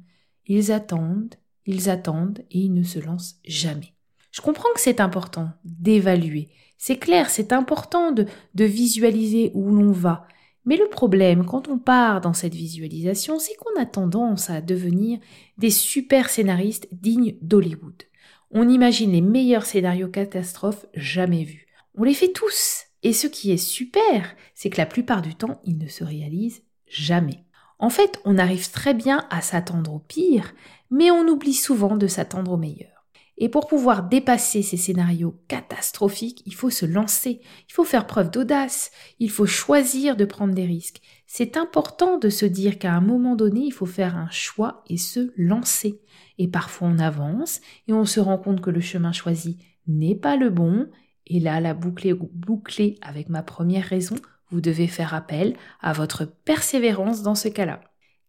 ils 0.47 0.71
attendent, 0.71 1.35
ils 1.65 1.89
attendent 1.89 2.39
et 2.51 2.59
ils 2.59 2.73
ne 2.73 2.83
se 2.83 2.99
lancent 2.99 3.39
jamais. 3.45 3.93
Je 4.31 4.41
comprends 4.41 4.69
que 4.73 4.81
c'est 4.81 5.01
important 5.01 5.49
d'évaluer. 5.65 6.49
C'est 6.77 6.97
clair, 6.97 7.29
c'est 7.29 7.51
important 7.51 8.11
de, 8.11 8.25
de 8.55 8.63
visualiser 8.63 9.51
où 9.53 9.69
l'on 9.71 9.91
va. 9.91 10.27
Mais 10.65 10.77
le 10.77 10.87
problème, 10.87 11.45
quand 11.45 11.67
on 11.67 11.77
part 11.77 12.21
dans 12.21 12.33
cette 12.33 12.53
visualisation, 12.53 13.39
c'est 13.39 13.55
qu'on 13.55 13.81
a 13.81 13.85
tendance 13.85 14.49
à 14.49 14.61
devenir 14.61 15.19
des 15.57 15.71
super 15.71 16.29
scénaristes 16.29 16.87
dignes 16.91 17.35
d'Hollywood. 17.41 18.03
On 18.51 18.67
imagine 18.67 19.11
les 19.11 19.21
meilleurs 19.21 19.65
scénarios 19.65 20.07
catastrophes 20.07 20.85
jamais 20.93 21.43
vus. 21.43 21.67
On 21.95 22.03
les 22.03 22.13
fait 22.13 22.31
tous. 22.31 22.85
Et 23.03 23.13
ce 23.13 23.27
qui 23.27 23.51
est 23.51 23.57
super, 23.57 24.35
c'est 24.55 24.69
que 24.69 24.77
la 24.77 24.85
plupart 24.85 25.21
du 25.21 25.35
temps, 25.35 25.61
ils 25.65 25.77
ne 25.77 25.87
se 25.87 26.03
réalisent 26.03 26.63
jamais. 26.87 27.43
En 27.77 27.89
fait, 27.89 28.19
on 28.25 28.37
arrive 28.37 28.71
très 28.71 28.93
bien 28.93 29.25
à 29.29 29.41
s'attendre 29.41 29.93
au 29.93 29.99
pire, 29.99 30.53
mais 30.89 31.11
on 31.11 31.27
oublie 31.27 31.53
souvent 31.53 31.95
de 31.95 32.07
s'attendre 32.07 32.51
au 32.51 32.57
meilleur. 32.57 32.98
Et 33.41 33.47
pour 33.47 33.67
pouvoir 33.67 34.03
dépasser 34.03 34.61
ces 34.61 34.75
scénarios 34.75 35.39
catastrophiques, 35.47 36.43
il 36.45 36.53
faut 36.53 36.69
se 36.69 36.85
lancer, 36.85 37.39
il 37.69 37.73
faut 37.73 37.85
faire 37.85 38.05
preuve 38.05 38.29
d'audace, 38.29 38.91
il 39.17 39.31
faut 39.31 39.45
choisir 39.45 40.17
de 40.17 40.25
prendre 40.25 40.53
des 40.53 40.65
risques. 40.65 41.01
C'est 41.25 41.55
important 41.55 42.17
de 42.17 42.27
se 42.27 42.45
dire 42.45 42.77
qu'à 42.77 42.93
un 42.93 42.99
moment 42.99 43.37
donné, 43.37 43.61
il 43.61 43.71
faut 43.71 43.85
faire 43.85 44.17
un 44.17 44.29
choix 44.29 44.83
et 44.87 44.97
se 44.97 45.31
lancer. 45.37 46.01
Et 46.37 46.49
parfois 46.49 46.89
on 46.89 46.99
avance 46.99 47.61
et 47.87 47.93
on 47.93 48.05
se 48.05 48.19
rend 48.19 48.37
compte 48.37 48.59
que 48.59 48.69
le 48.69 48.81
chemin 48.81 49.13
choisi 49.13 49.57
n'est 49.87 50.15
pas 50.15 50.35
le 50.35 50.49
bon. 50.49 50.89
Et 51.25 51.39
là, 51.39 51.61
la 51.61 51.73
boucle 51.73 52.07
est 52.07 52.13
bouclée 52.13 52.97
avec 53.01 53.29
ma 53.29 53.41
première 53.41 53.85
raison. 53.85 54.15
Vous 54.51 54.59
devez 54.59 54.87
faire 54.87 55.13
appel 55.13 55.55
à 55.79 55.93
votre 55.93 56.25
persévérance 56.25 57.21
dans 57.21 57.35
ce 57.35 57.47
cas-là. 57.47 57.79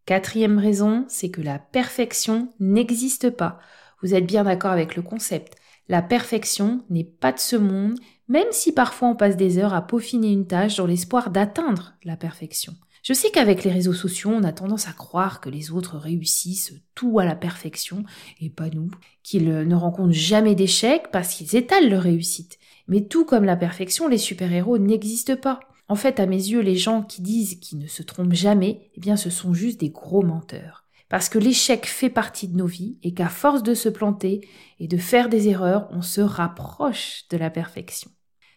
Quatrième 0.07 0.59
raison, 0.59 1.05
c'est 1.09 1.31
que 1.31 1.41
la 1.41 1.59
perfection 1.59 2.53
n'existe 2.61 3.31
pas. 3.31 3.59
Vous 4.03 4.15
êtes 4.15 4.27
bien 4.27 4.45
d'accord 4.45 4.73
avec 4.73 4.97
le 4.97 5.03
concept. 5.03 5.57
La 5.89 6.03
perfection 6.03 6.85
n'est 6.89 7.05
pas 7.05 7.33
de 7.33 7.39
ce 7.39 7.57
monde, 7.57 7.99
même 8.29 8.47
si 8.53 8.73
parfois 8.73 9.09
on 9.09 9.17
passe 9.17 9.37
des 9.37 9.59
heures 9.59 9.75
à 9.75 9.87
peaufiner 9.87 10.31
une 10.31 10.47
tâche 10.47 10.77
dans 10.77 10.87
l'espoir 10.87 11.31
d'atteindre 11.31 11.95
la 12.05 12.17
perfection. 12.17 12.75
Je 13.03 13.15
sais 13.15 13.31
qu'avec 13.31 13.65
les 13.65 13.73
réseaux 13.73 13.95
sociaux, 13.95 14.31
on 14.31 14.45
a 14.45 14.53
tendance 14.53 14.87
à 14.87 14.93
croire 14.93 15.41
que 15.41 15.49
les 15.49 15.71
autres 15.71 15.97
réussissent 15.97 16.75
tout 16.95 17.19
à 17.19 17.25
la 17.25 17.35
perfection, 17.35 18.05
et 18.41 18.51
pas 18.51 18.69
nous, 18.69 18.91
qu'ils 19.23 19.49
ne 19.49 19.75
rencontrent 19.75 20.13
jamais 20.13 20.55
d'échecs 20.55 21.11
parce 21.11 21.35
qu'ils 21.35 21.57
étalent 21.57 21.89
leur 21.89 22.03
réussite. 22.03 22.59
Mais 22.89 23.03
tout 23.03 23.25
comme 23.25 23.45
la 23.45 23.57
perfection, 23.57 24.07
les 24.07 24.19
super-héros 24.19 24.79
n'existent 24.79 25.37
pas. 25.37 25.61
En 25.89 25.97
fait, 25.97 26.21
à 26.21 26.27
mes 26.27 26.37
yeux, 26.37 26.61
les 26.61 26.77
gens 26.77 27.03
qui 27.03 27.23
disent 27.23 27.59
qu'ils 27.59 27.79
ne 27.79 27.87
se 27.87 28.03
trompent 28.03 28.35
jamais, 28.35 28.91
eh 28.95 29.01
bien, 29.01 29.17
ce 29.17 29.31
sont 29.31 29.55
juste 29.55 29.81
des 29.81 29.91
gros 29.91 30.23
menteurs. 30.23 30.85
Parce 31.11 31.29
que 31.29 31.39
l'échec 31.39 31.87
fait 31.87 32.09
partie 32.09 32.49
de 32.49 32.57
nos 32.57 32.67
vies 32.67 32.99
et 33.03 33.13
qu'à 33.13 33.29
force 33.29 33.63
de 33.63 33.75
se 33.75 33.91
planter 33.91 34.49
et 34.79 34.89
de 34.89 34.97
faire 34.97 35.29
des 35.29 35.49
erreurs, 35.49 35.89
on 35.91 36.03
se 36.03 36.23
rapproche 36.23 37.25
de 37.31 37.37
la 37.37 37.51
perfection. 37.51 38.11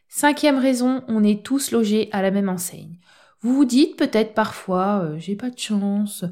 Cinquième 0.07 0.59
raison, 0.59 1.03
on 1.09 1.23
est 1.23 1.43
tous 1.43 1.71
logés 1.71 2.09
à 2.13 2.21
la 2.21 2.31
même 2.31 2.49
enseigne. 2.49 2.99
Vous 3.41 3.53
vous 3.55 3.65
dites 3.65 3.97
peut-être 3.97 4.35
parfois 4.35 5.01
euh, 5.03 5.19
j'ai 5.19 5.35
pas 5.35 5.49
de 5.49 5.57
chance, 5.59 6.23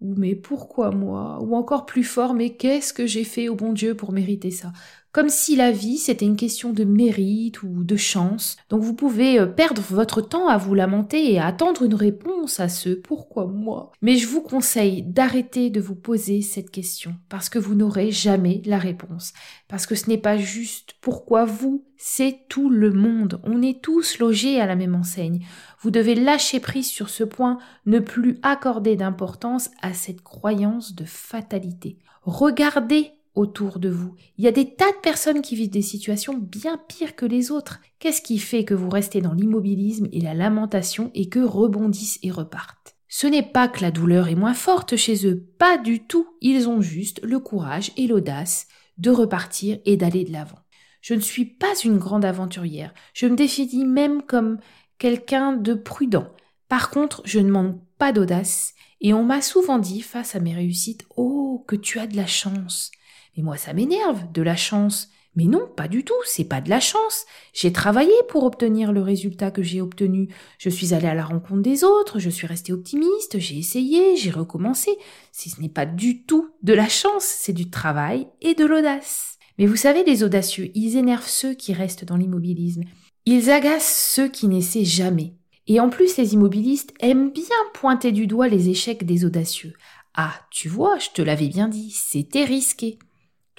ou 0.00 0.14
mais 0.16 0.34
pourquoi 0.34 0.90
moi, 0.90 1.38
ou 1.42 1.56
encore 1.56 1.86
plus 1.86 2.04
fort 2.04 2.34
mais 2.34 2.56
qu'est-ce 2.56 2.92
que 2.92 3.06
j'ai 3.06 3.24
fait 3.24 3.48
au 3.48 3.54
bon 3.54 3.72
Dieu 3.72 3.94
pour 3.96 4.12
mériter 4.12 4.50
ça? 4.50 4.72
Comme 5.12 5.28
si 5.28 5.56
la 5.56 5.70
vie 5.70 5.98
c'était 5.98 6.26
une 6.26 6.36
question 6.36 6.72
de 6.72 6.84
mérite 6.84 7.62
ou 7.62 7.84
de 7.84 7.96
chance. 7.96 8.56
Donc 8.70 8.82
vous 8.82 8.94
pouvez 8.94 9.38
euh, 9.38 9.46
perdre 9.46 9.82
votre 9.82 10.20
temps 10.20 10.48
à 10.48 10.56
vous 10.56 10.74
lamenter 10.74 11.32
et 11.32 11.38
à 11.38 11.46
attendre 11.46 11.82
une 11.82 11.94
réponse 11.94 12.60
à 12.60 12.68
ce 12.68 12.90
pourquoi 12.90 13.46
moi? 13.46 13.92
Mais 14.02 14.16
je 14.16 14.26
vous 14.26 14.42
conseille 14.42 15.02
d'arrêter 15.02 15.70
de 15.70 15.80
vous 15.80 15.94
poser 15.94 16.42
cette 16.42 16.70
question 16.70 17.14
parce 17.28 17.48
que 17.48 17.58
vous 17.58 17.74
n'aurez 17.74 18.10
jamais 18.10 18.62
la 18.64 18.78
réponse. 18.78 19.32
Parce 19.68 19.86
que 19.86 19.94
ce 19.94 20.08
n'est 20.08 20.18
pas 20.18 20.36
juste 20.36 20.94
pourquoi 21.00 21.44
vous, 21.44 21.84
c'est 21.96 22.44
tout 22.48 22.70
le 22.70 22.92
monde. 22.92 23.40
On 23.44 23.62
est 23.62 23.82
tous 23.82 24.18
logés 24.18 24.60
à 24.60 24.66
la 24.66 24.76
même 24.76 24.94
enseigne. 24.94 25.44
Vous 25.80 25.90
devez 25.90 26.14
lâcher 26.14 26.60
prise 26.60 26.88
sur 26.88 27.08
ce 27.08 27.24
point, 27.24 27.58
ne 27.86 27.98
plus 27.98 28.38
accorder 28.42 28.96
d'importance 28.96 29.70
à 29.82 29.92
cette 29.92 30.22
croyance 30.22 30.94
de 30.94 31.04
fatalité. 31.04 31.98
Regardez 32.22 33.12
autour 33.38 33.78
de 33.78 33.88
vous. 33.88 34.14
Il 34.36 34.44
y 34.44 34.48
a 34.48 34.52
des 34.52 34.74
tas 34.74 34.90
de 34.90 35.00
personnes 35.00 35.42
qui 35.42 35.54
vivent 35.54 35.70
des 35.70 35.82
situations 35.82 36.36
bien 36.36 36.76
pires 36.88 37.14
que 37.14 37.24
les 37.24 37.50
autres. 37.50 37.80
Qu'est-ce 38.00 38.20
qui 38.20 38.38
fait 38.38 38.64
que 38.64 38.74
vous 38.74 38.90
restez 38.90 39.20
dans 39.20 39.32
l'immobilisme 39.32 40.08
et 40.12 40.20
la 40.20 40.34
lamentation 40.34 41.10
et 41.14 41.28
que 41.28 41.38
rebondissent 41.38 42.18
et 42.22 42.30
repartent? 42.30 42.96
Ce 43.08 43.26
n'est 43.26 43.44
pas 43.44 43.68
que 43.68 43.80
la 43.80 43.90
douleur 43.90 44.28
est 44.28 44.34
moins 44.34 44.54
forte 44.54 44.96
chez 44.96 45.26
eux, 45.26 45.46
pas 45.58 45.78
du 45.78 46.04
tout. 46.04 46.26
Ils 46.40 46.68
ont 46.68 46.82
juste 46.82 47.20
le 47.22 47.38
courage 47.38 47.92
et 47.96 48.06
l'audace 48.06 48.66
de 48.98 49.10
repartir 49.10 49.78
et 49.86 49.96
d'aller 49.96 50.24
de 50.24 50.32
l'avant. 50.32 50.58
Je 51.00 51.14
ne 51.14 51.20
suis 51.20 51.44
pas 51.44 51.74
une 51.84 51.98
grande 51.98 52.24
aventurière. 52.24 52.92
Je 53.14 53.26
me 53.26 53.36
définis 53.36 53.86
même 53.86 54.22
comme 54.22 54.58
quelqu'un 54.98 55.52
de 55.52 55.74
prudent. 55.74 56.28
Par 56.68 56.90
contre, 56.90 57.22
je 57.24 57.38
ne 57.38 57.50
manque 57.50 57.80
pas 57.98 58.12
d'audace 58.12 58.74
et 59.00 59.14
on 59.14 59.22
m'a 59.22 59.42
souvent 59.42 59.78
dit 59.78 60.02
face 60.02 60.34
à 60.34 60.40
mes 60.40 60.54
réussites, 60.54 61.06
oh, 61.16 61.64
que 61.66 61.76
tu 61.76 61.98
as 62.00 62.08
de 62.08 62.16
la 62.16 62.26
chance. 62.26 62.90
Mais 63.38 63.44
moi, 63.44 63.56
ça 63.56 63.72
m'énerve, 63.72 64.30
de 64.32 64.42
la 64.42 64.56
chance. 64.56 65.10
Mais 65.36 65.44
non, 65.44 65.68
pas 65.76 65.86
du 65.86 66.02
tout, 66.02 66.20
c'est 66.24 66.48
pas 66.48 66.60
de 66.60 66.68
la 66.68 66.80
chance. 66.80 67.24
J'ai 67.52 67.72
travaillé 67.72 68.12
pour 68.28 68.42
obtenir 68.42 68.90
le 68.90 69.00
résultat 69.00 69.52
que 69.52 69.62
j'ai 69.62 69.80
obtenu. 69.80 70.28
Je 70.58 70.68
suis 70.68 70.92
allé 70.92 71.06
à 71.06 71.14
la 71.14 71.24
rencontre 71.24 71.62
des 71.62 71.84
autres, 71.84 72.18
je 72.18 72.30
suis 72.30 72.48
resté 72.48 72.72
optimiste, 72.72 73.38
j'ai 73.38 73.56
essayé, 73.56 74.16
j'ai 74.16 74.32
recommencé. 74.32 74.90
Si 75.30 75.50
ce 75.50 75.60
n'est 75.60 75.68
pas 75.68 75.86
du 75.86 76.24
tout 76.24 76.50
de 76.64 76.72
la 76.72 76.88
chance, 76.88 77.22
c'est 77.22 77.52
du 77.52 77.70
travail 77.70 78.26
et 78.40 78.56
de 78.56 78.66
l'audace. 78.66 79.38
Mais 79.58 79.66
vous 79.66 79.76
savez, 79.76 80.02
les 80.02 80.24
audacieux, 80.24 80.72
ils 80.74 80.96
énervent 80.96 81.28
ceux 81.28 81.54
qui 81.54 81.72
restent 81.72 82.04
dans 82.04 82.16
l'immobilisme. 82.16 82.82
Ils 83.24 83.50
agacent 83.50 84.12
ceux 84.16 84.26
qui 84.26 84.48
n'essaient 84.48 84.84
jamais. 84.84 85.34
Et 85.68 85.78
en 85.78 85.90
plus, 85.90 86.16
les 86.16 86.34
immobilistes 86.34 86.92
aiment 86.98 87.30
bien 87.30 87.44
pointer 87.74 88.10
du 88.10 88.26
doigt 88.26 88.48
les 88.48 88.68
échecs 88.68 89.06
des 89.06 89.24
audacieux. 89.24 89.74
Ah, 90.14 90.34
tu 90.50 90.68
vois, 90.68 90.98
je 90.98 91.10
te 91.10 91.22
l'avais 91.22 91.46
bien 91.46 91.68
dit, 91.68 91.92
c'était 91.92 92.42
risqué. 92.44 92.98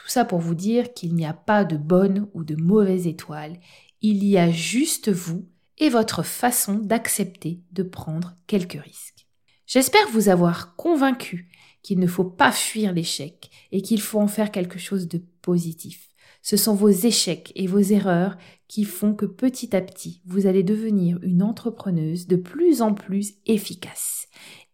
Tout 0.09 0.13
ça 0.13 0.25
pour 0.25 0.39
vous 0.39 0.55
dire 0.55 0.95
qu'il 0.95 1.13
n'y 1.13 1.27
a 1.27 1.33
pas 1.33 1.63
de 1.63 1.77
bonne 1.77 2.29
ou 2.33 2.43
de 2.43 2.55
mauvaise 2.55 3.05
étoile, 3.05 3.59
il 4.01 4.23
y 4.23 4.39
a 4.39 4.49
juste 4.49 5.07
vous 5.07 5.47
et 5.77 5.89
votre 5.89 6.23
façon 6.23 6.79
d'accepter 6.79 7.61
de 7.73 7.83
prendre 7.83 8.35
quelques 8.47 8.81
risques. 8.83 9.27
J'espère 9.67 10.09
vous 10.11 10.27
avoir 10.29 10.75
convaincu 10.75 11.51
qu'il 11.83 11.99
ne 11.99 12.07
faut 12.07 12.23
pas 12.23 12.51
fuir 12.51 12.91
l'échec 12.91 13.51
et 13.71 13.83
qu'il 13.83 14.01
faut 14.01 14.19
en 14.19 14.25
faire 14.25 14.49
quelque 14.49 14.79
chose 14.79 15.07
de 15.07 15.21
positif. 15.43 16.09
Ce 16.41 16.57
sont 16.57 16.73
vos 16.73 16.89
échecs 16.89 17.51
et 17.53 17.67
vos 17.67 17.77
erreurs 17.77 18.35
qui 18.67 18.85
font 18.85 19.13
que 19.13 19.27
petit 19.27 19.75
à 19.75 19.81
petit, 19.81 20.23
vous 20.25 20.47
allez 20.47 20.63
devenir 20.63 21.19
une 21.21 21.43
entrepreneuse 21.43 22.25
de 22.25 22.35
plus 22.35 22.81
en 22.81 22.95
plus 22.95 23.35
efficace. 23.45 24.27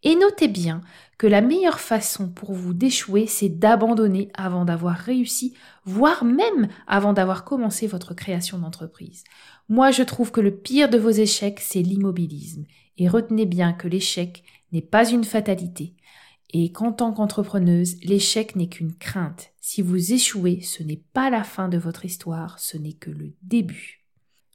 Et 0.05 0.15
notez 0.15 0.47
bien 0.47 0.81
que 1.17 1.25
la 1.25 1.41
meilleure 1.41 1.79
façon 1.79 2.29
pour 2.29 2.53
vous 2.53 2.75
d'échouer, 2.75 3.25
c'est 3.25 3.49
d'abandonner 3.49 4.29
avant 4.35 4.63
d'avoir 4.63 4.95
réussi, 4.95 5.55
voire 5.83 6.23
même 6.23 6.67
avant 6.85 7.11
d'avoir 7.11 7.43
commencé 7.43 7.87
votre 7.87 8.13
création 8.13 8.59
d'entreprise. 8.59 9.23
Moi, 9.67 9.89
je 9.89 10.03
trouve 10.03 10.31
que 10.31 10.41
le 10.41 10.55
pire 10.55 10.89
de 10.89 10.99
vos 10.99 11.09
échecs, 11.09 11.59
c'est 11.59 11.81
l'immobilisme. 11.81 12.65
Et 12.99 13.09
retenez 13.09 13.47
bien 13.47 13.73
que 13.73 13.87
l'échec 13.87 14.43
n'est 14.71 14.81
pas 14.81 15.09
une 15.09 15.23
fatalité. 15.23 15.95
Et 16.53 16.71
qu'en 16.71 16.91
tant 16.91 17.11
qu'entrepreneuse, 17.11 17.97
l'échec 18.03 18.55
n'est 18.55 18.69
qu'une 18.69 18.93
crainte. 18.93 19.53
Si 19.59 19.81
vous 19.81 20.13
échouez, 20.13 20.61
ce 20.61 20.83
n'est 20.83 21.01
pas 21.13 21.31
la 21.31 21.43
fin 21.43 21.67
de 21.67 21.79
votre 21.79 22.05
histoire, 22.05 22.59
ce 22.59 22.77
n'est 22.77 22.93
que 22.93 23.09
le 23.09 23.33
début. 23.41 24.05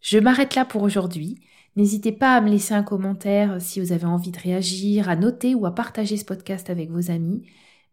Je 0.01 0.19
m'arrête 0.19 0.55
là 0.55 0.65
pour 0.65 0.83
aujourd'hui. 0.83 1.41
N'hésitez 1.77 2.13
pas 2.13 2.35
à 2.35 2.41
me 2.41 2.51
laisser 2.51 2.75
un 2.75 2.83
commentaire 2.83 3.61
si 3.61 3.81
vous 3.81 3.93
avez 3.93 4.07
envie 4.07 4.33
de 4.33 4.39
réagir, 4.39 5.09
à 5.09 5.17
noter 5.17 5.55
ou 5.55 5.67
à 5.67 5.75
partager 5.75 6.17
ce 6.17 6.25
podcast 6.25 6.69
avec 6.69 6.91
vos 6.91 7.11
amis. 7.11 7.43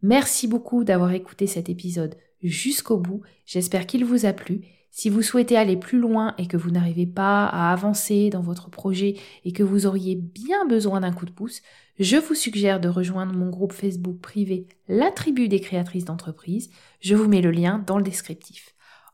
Merci 0.01 0.47
beaucoup 0.47 0.83
d'avoir 0.83 1.11
écouté 1.11 1.47
cet 1.47 1.69
épisode 1.69 2.15
jusqu'au 2.41 2.97
bout. 2.97 3.21
J'espère 3.45 3.87
qu'il 3.87 4.05
vous 4.05 4.25
a 4.25 4.33
plu. 4.33 4.61
Si 4.89 5.09
vous 5.09 5.21
souhaitez 5.21 5.57
aller 5.57 5.77
plus 5.77 5.99
loin 5.99 6.33
et 6.37 6.47
que 6.47 6.57
vous 6.57 6.71
n'arrivez 6.71 7.05
pas 7.05 7.45
à 7.45 7.71
avancer 7.71 8.29
dans 8.29 8.41
votre 8.41 8.69
projet 8.69 9.15
et 9.45 9.51
que 9.51 9.63
vous 9.63 9.85
auriez 9.85 10.15
bien 10.15 10.65
besoin 10.65 11.01
d'un 11.01 11.13
coup 11.13 11.25
de 11.25 11.31
pouce, 11.31 11.61
je 11.99 12.17
vous 12.17 12.33
suggère 12.33 12.79
de 12.79 12.89
rejoindre 12.89 13.35
mon 13.35 13.49
groupe 13.49 13.73
Facebook 13.73 14.19
privé 14.19 14.67
La 14.87 15.11
Tribu 15.11 15.49
des 15.49 15.59
créatrices 15.59 16.05
d'entreprise. 16.05 16.71
Je 16.99 17.15
vous 17.15 17.27
mets 17.27 17.41
le 17.41 17.51
lien 17.51 17.83
dans 17.85 17.97
le 17.97 18.03
descriptif. 18.03 18.73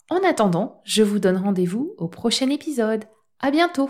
En 0.10 0.20
attendant, 0.24 0.82
je 0.86 1.04
vous 1.04 1.20
donne 1.20 1.38
rendez-vous 1.38 1.96
au 1.98 2.08
prochain 2.08 2.50
épisode. 2.50 3.06
À 3.40 3.52
bientôt! 3.52 3.90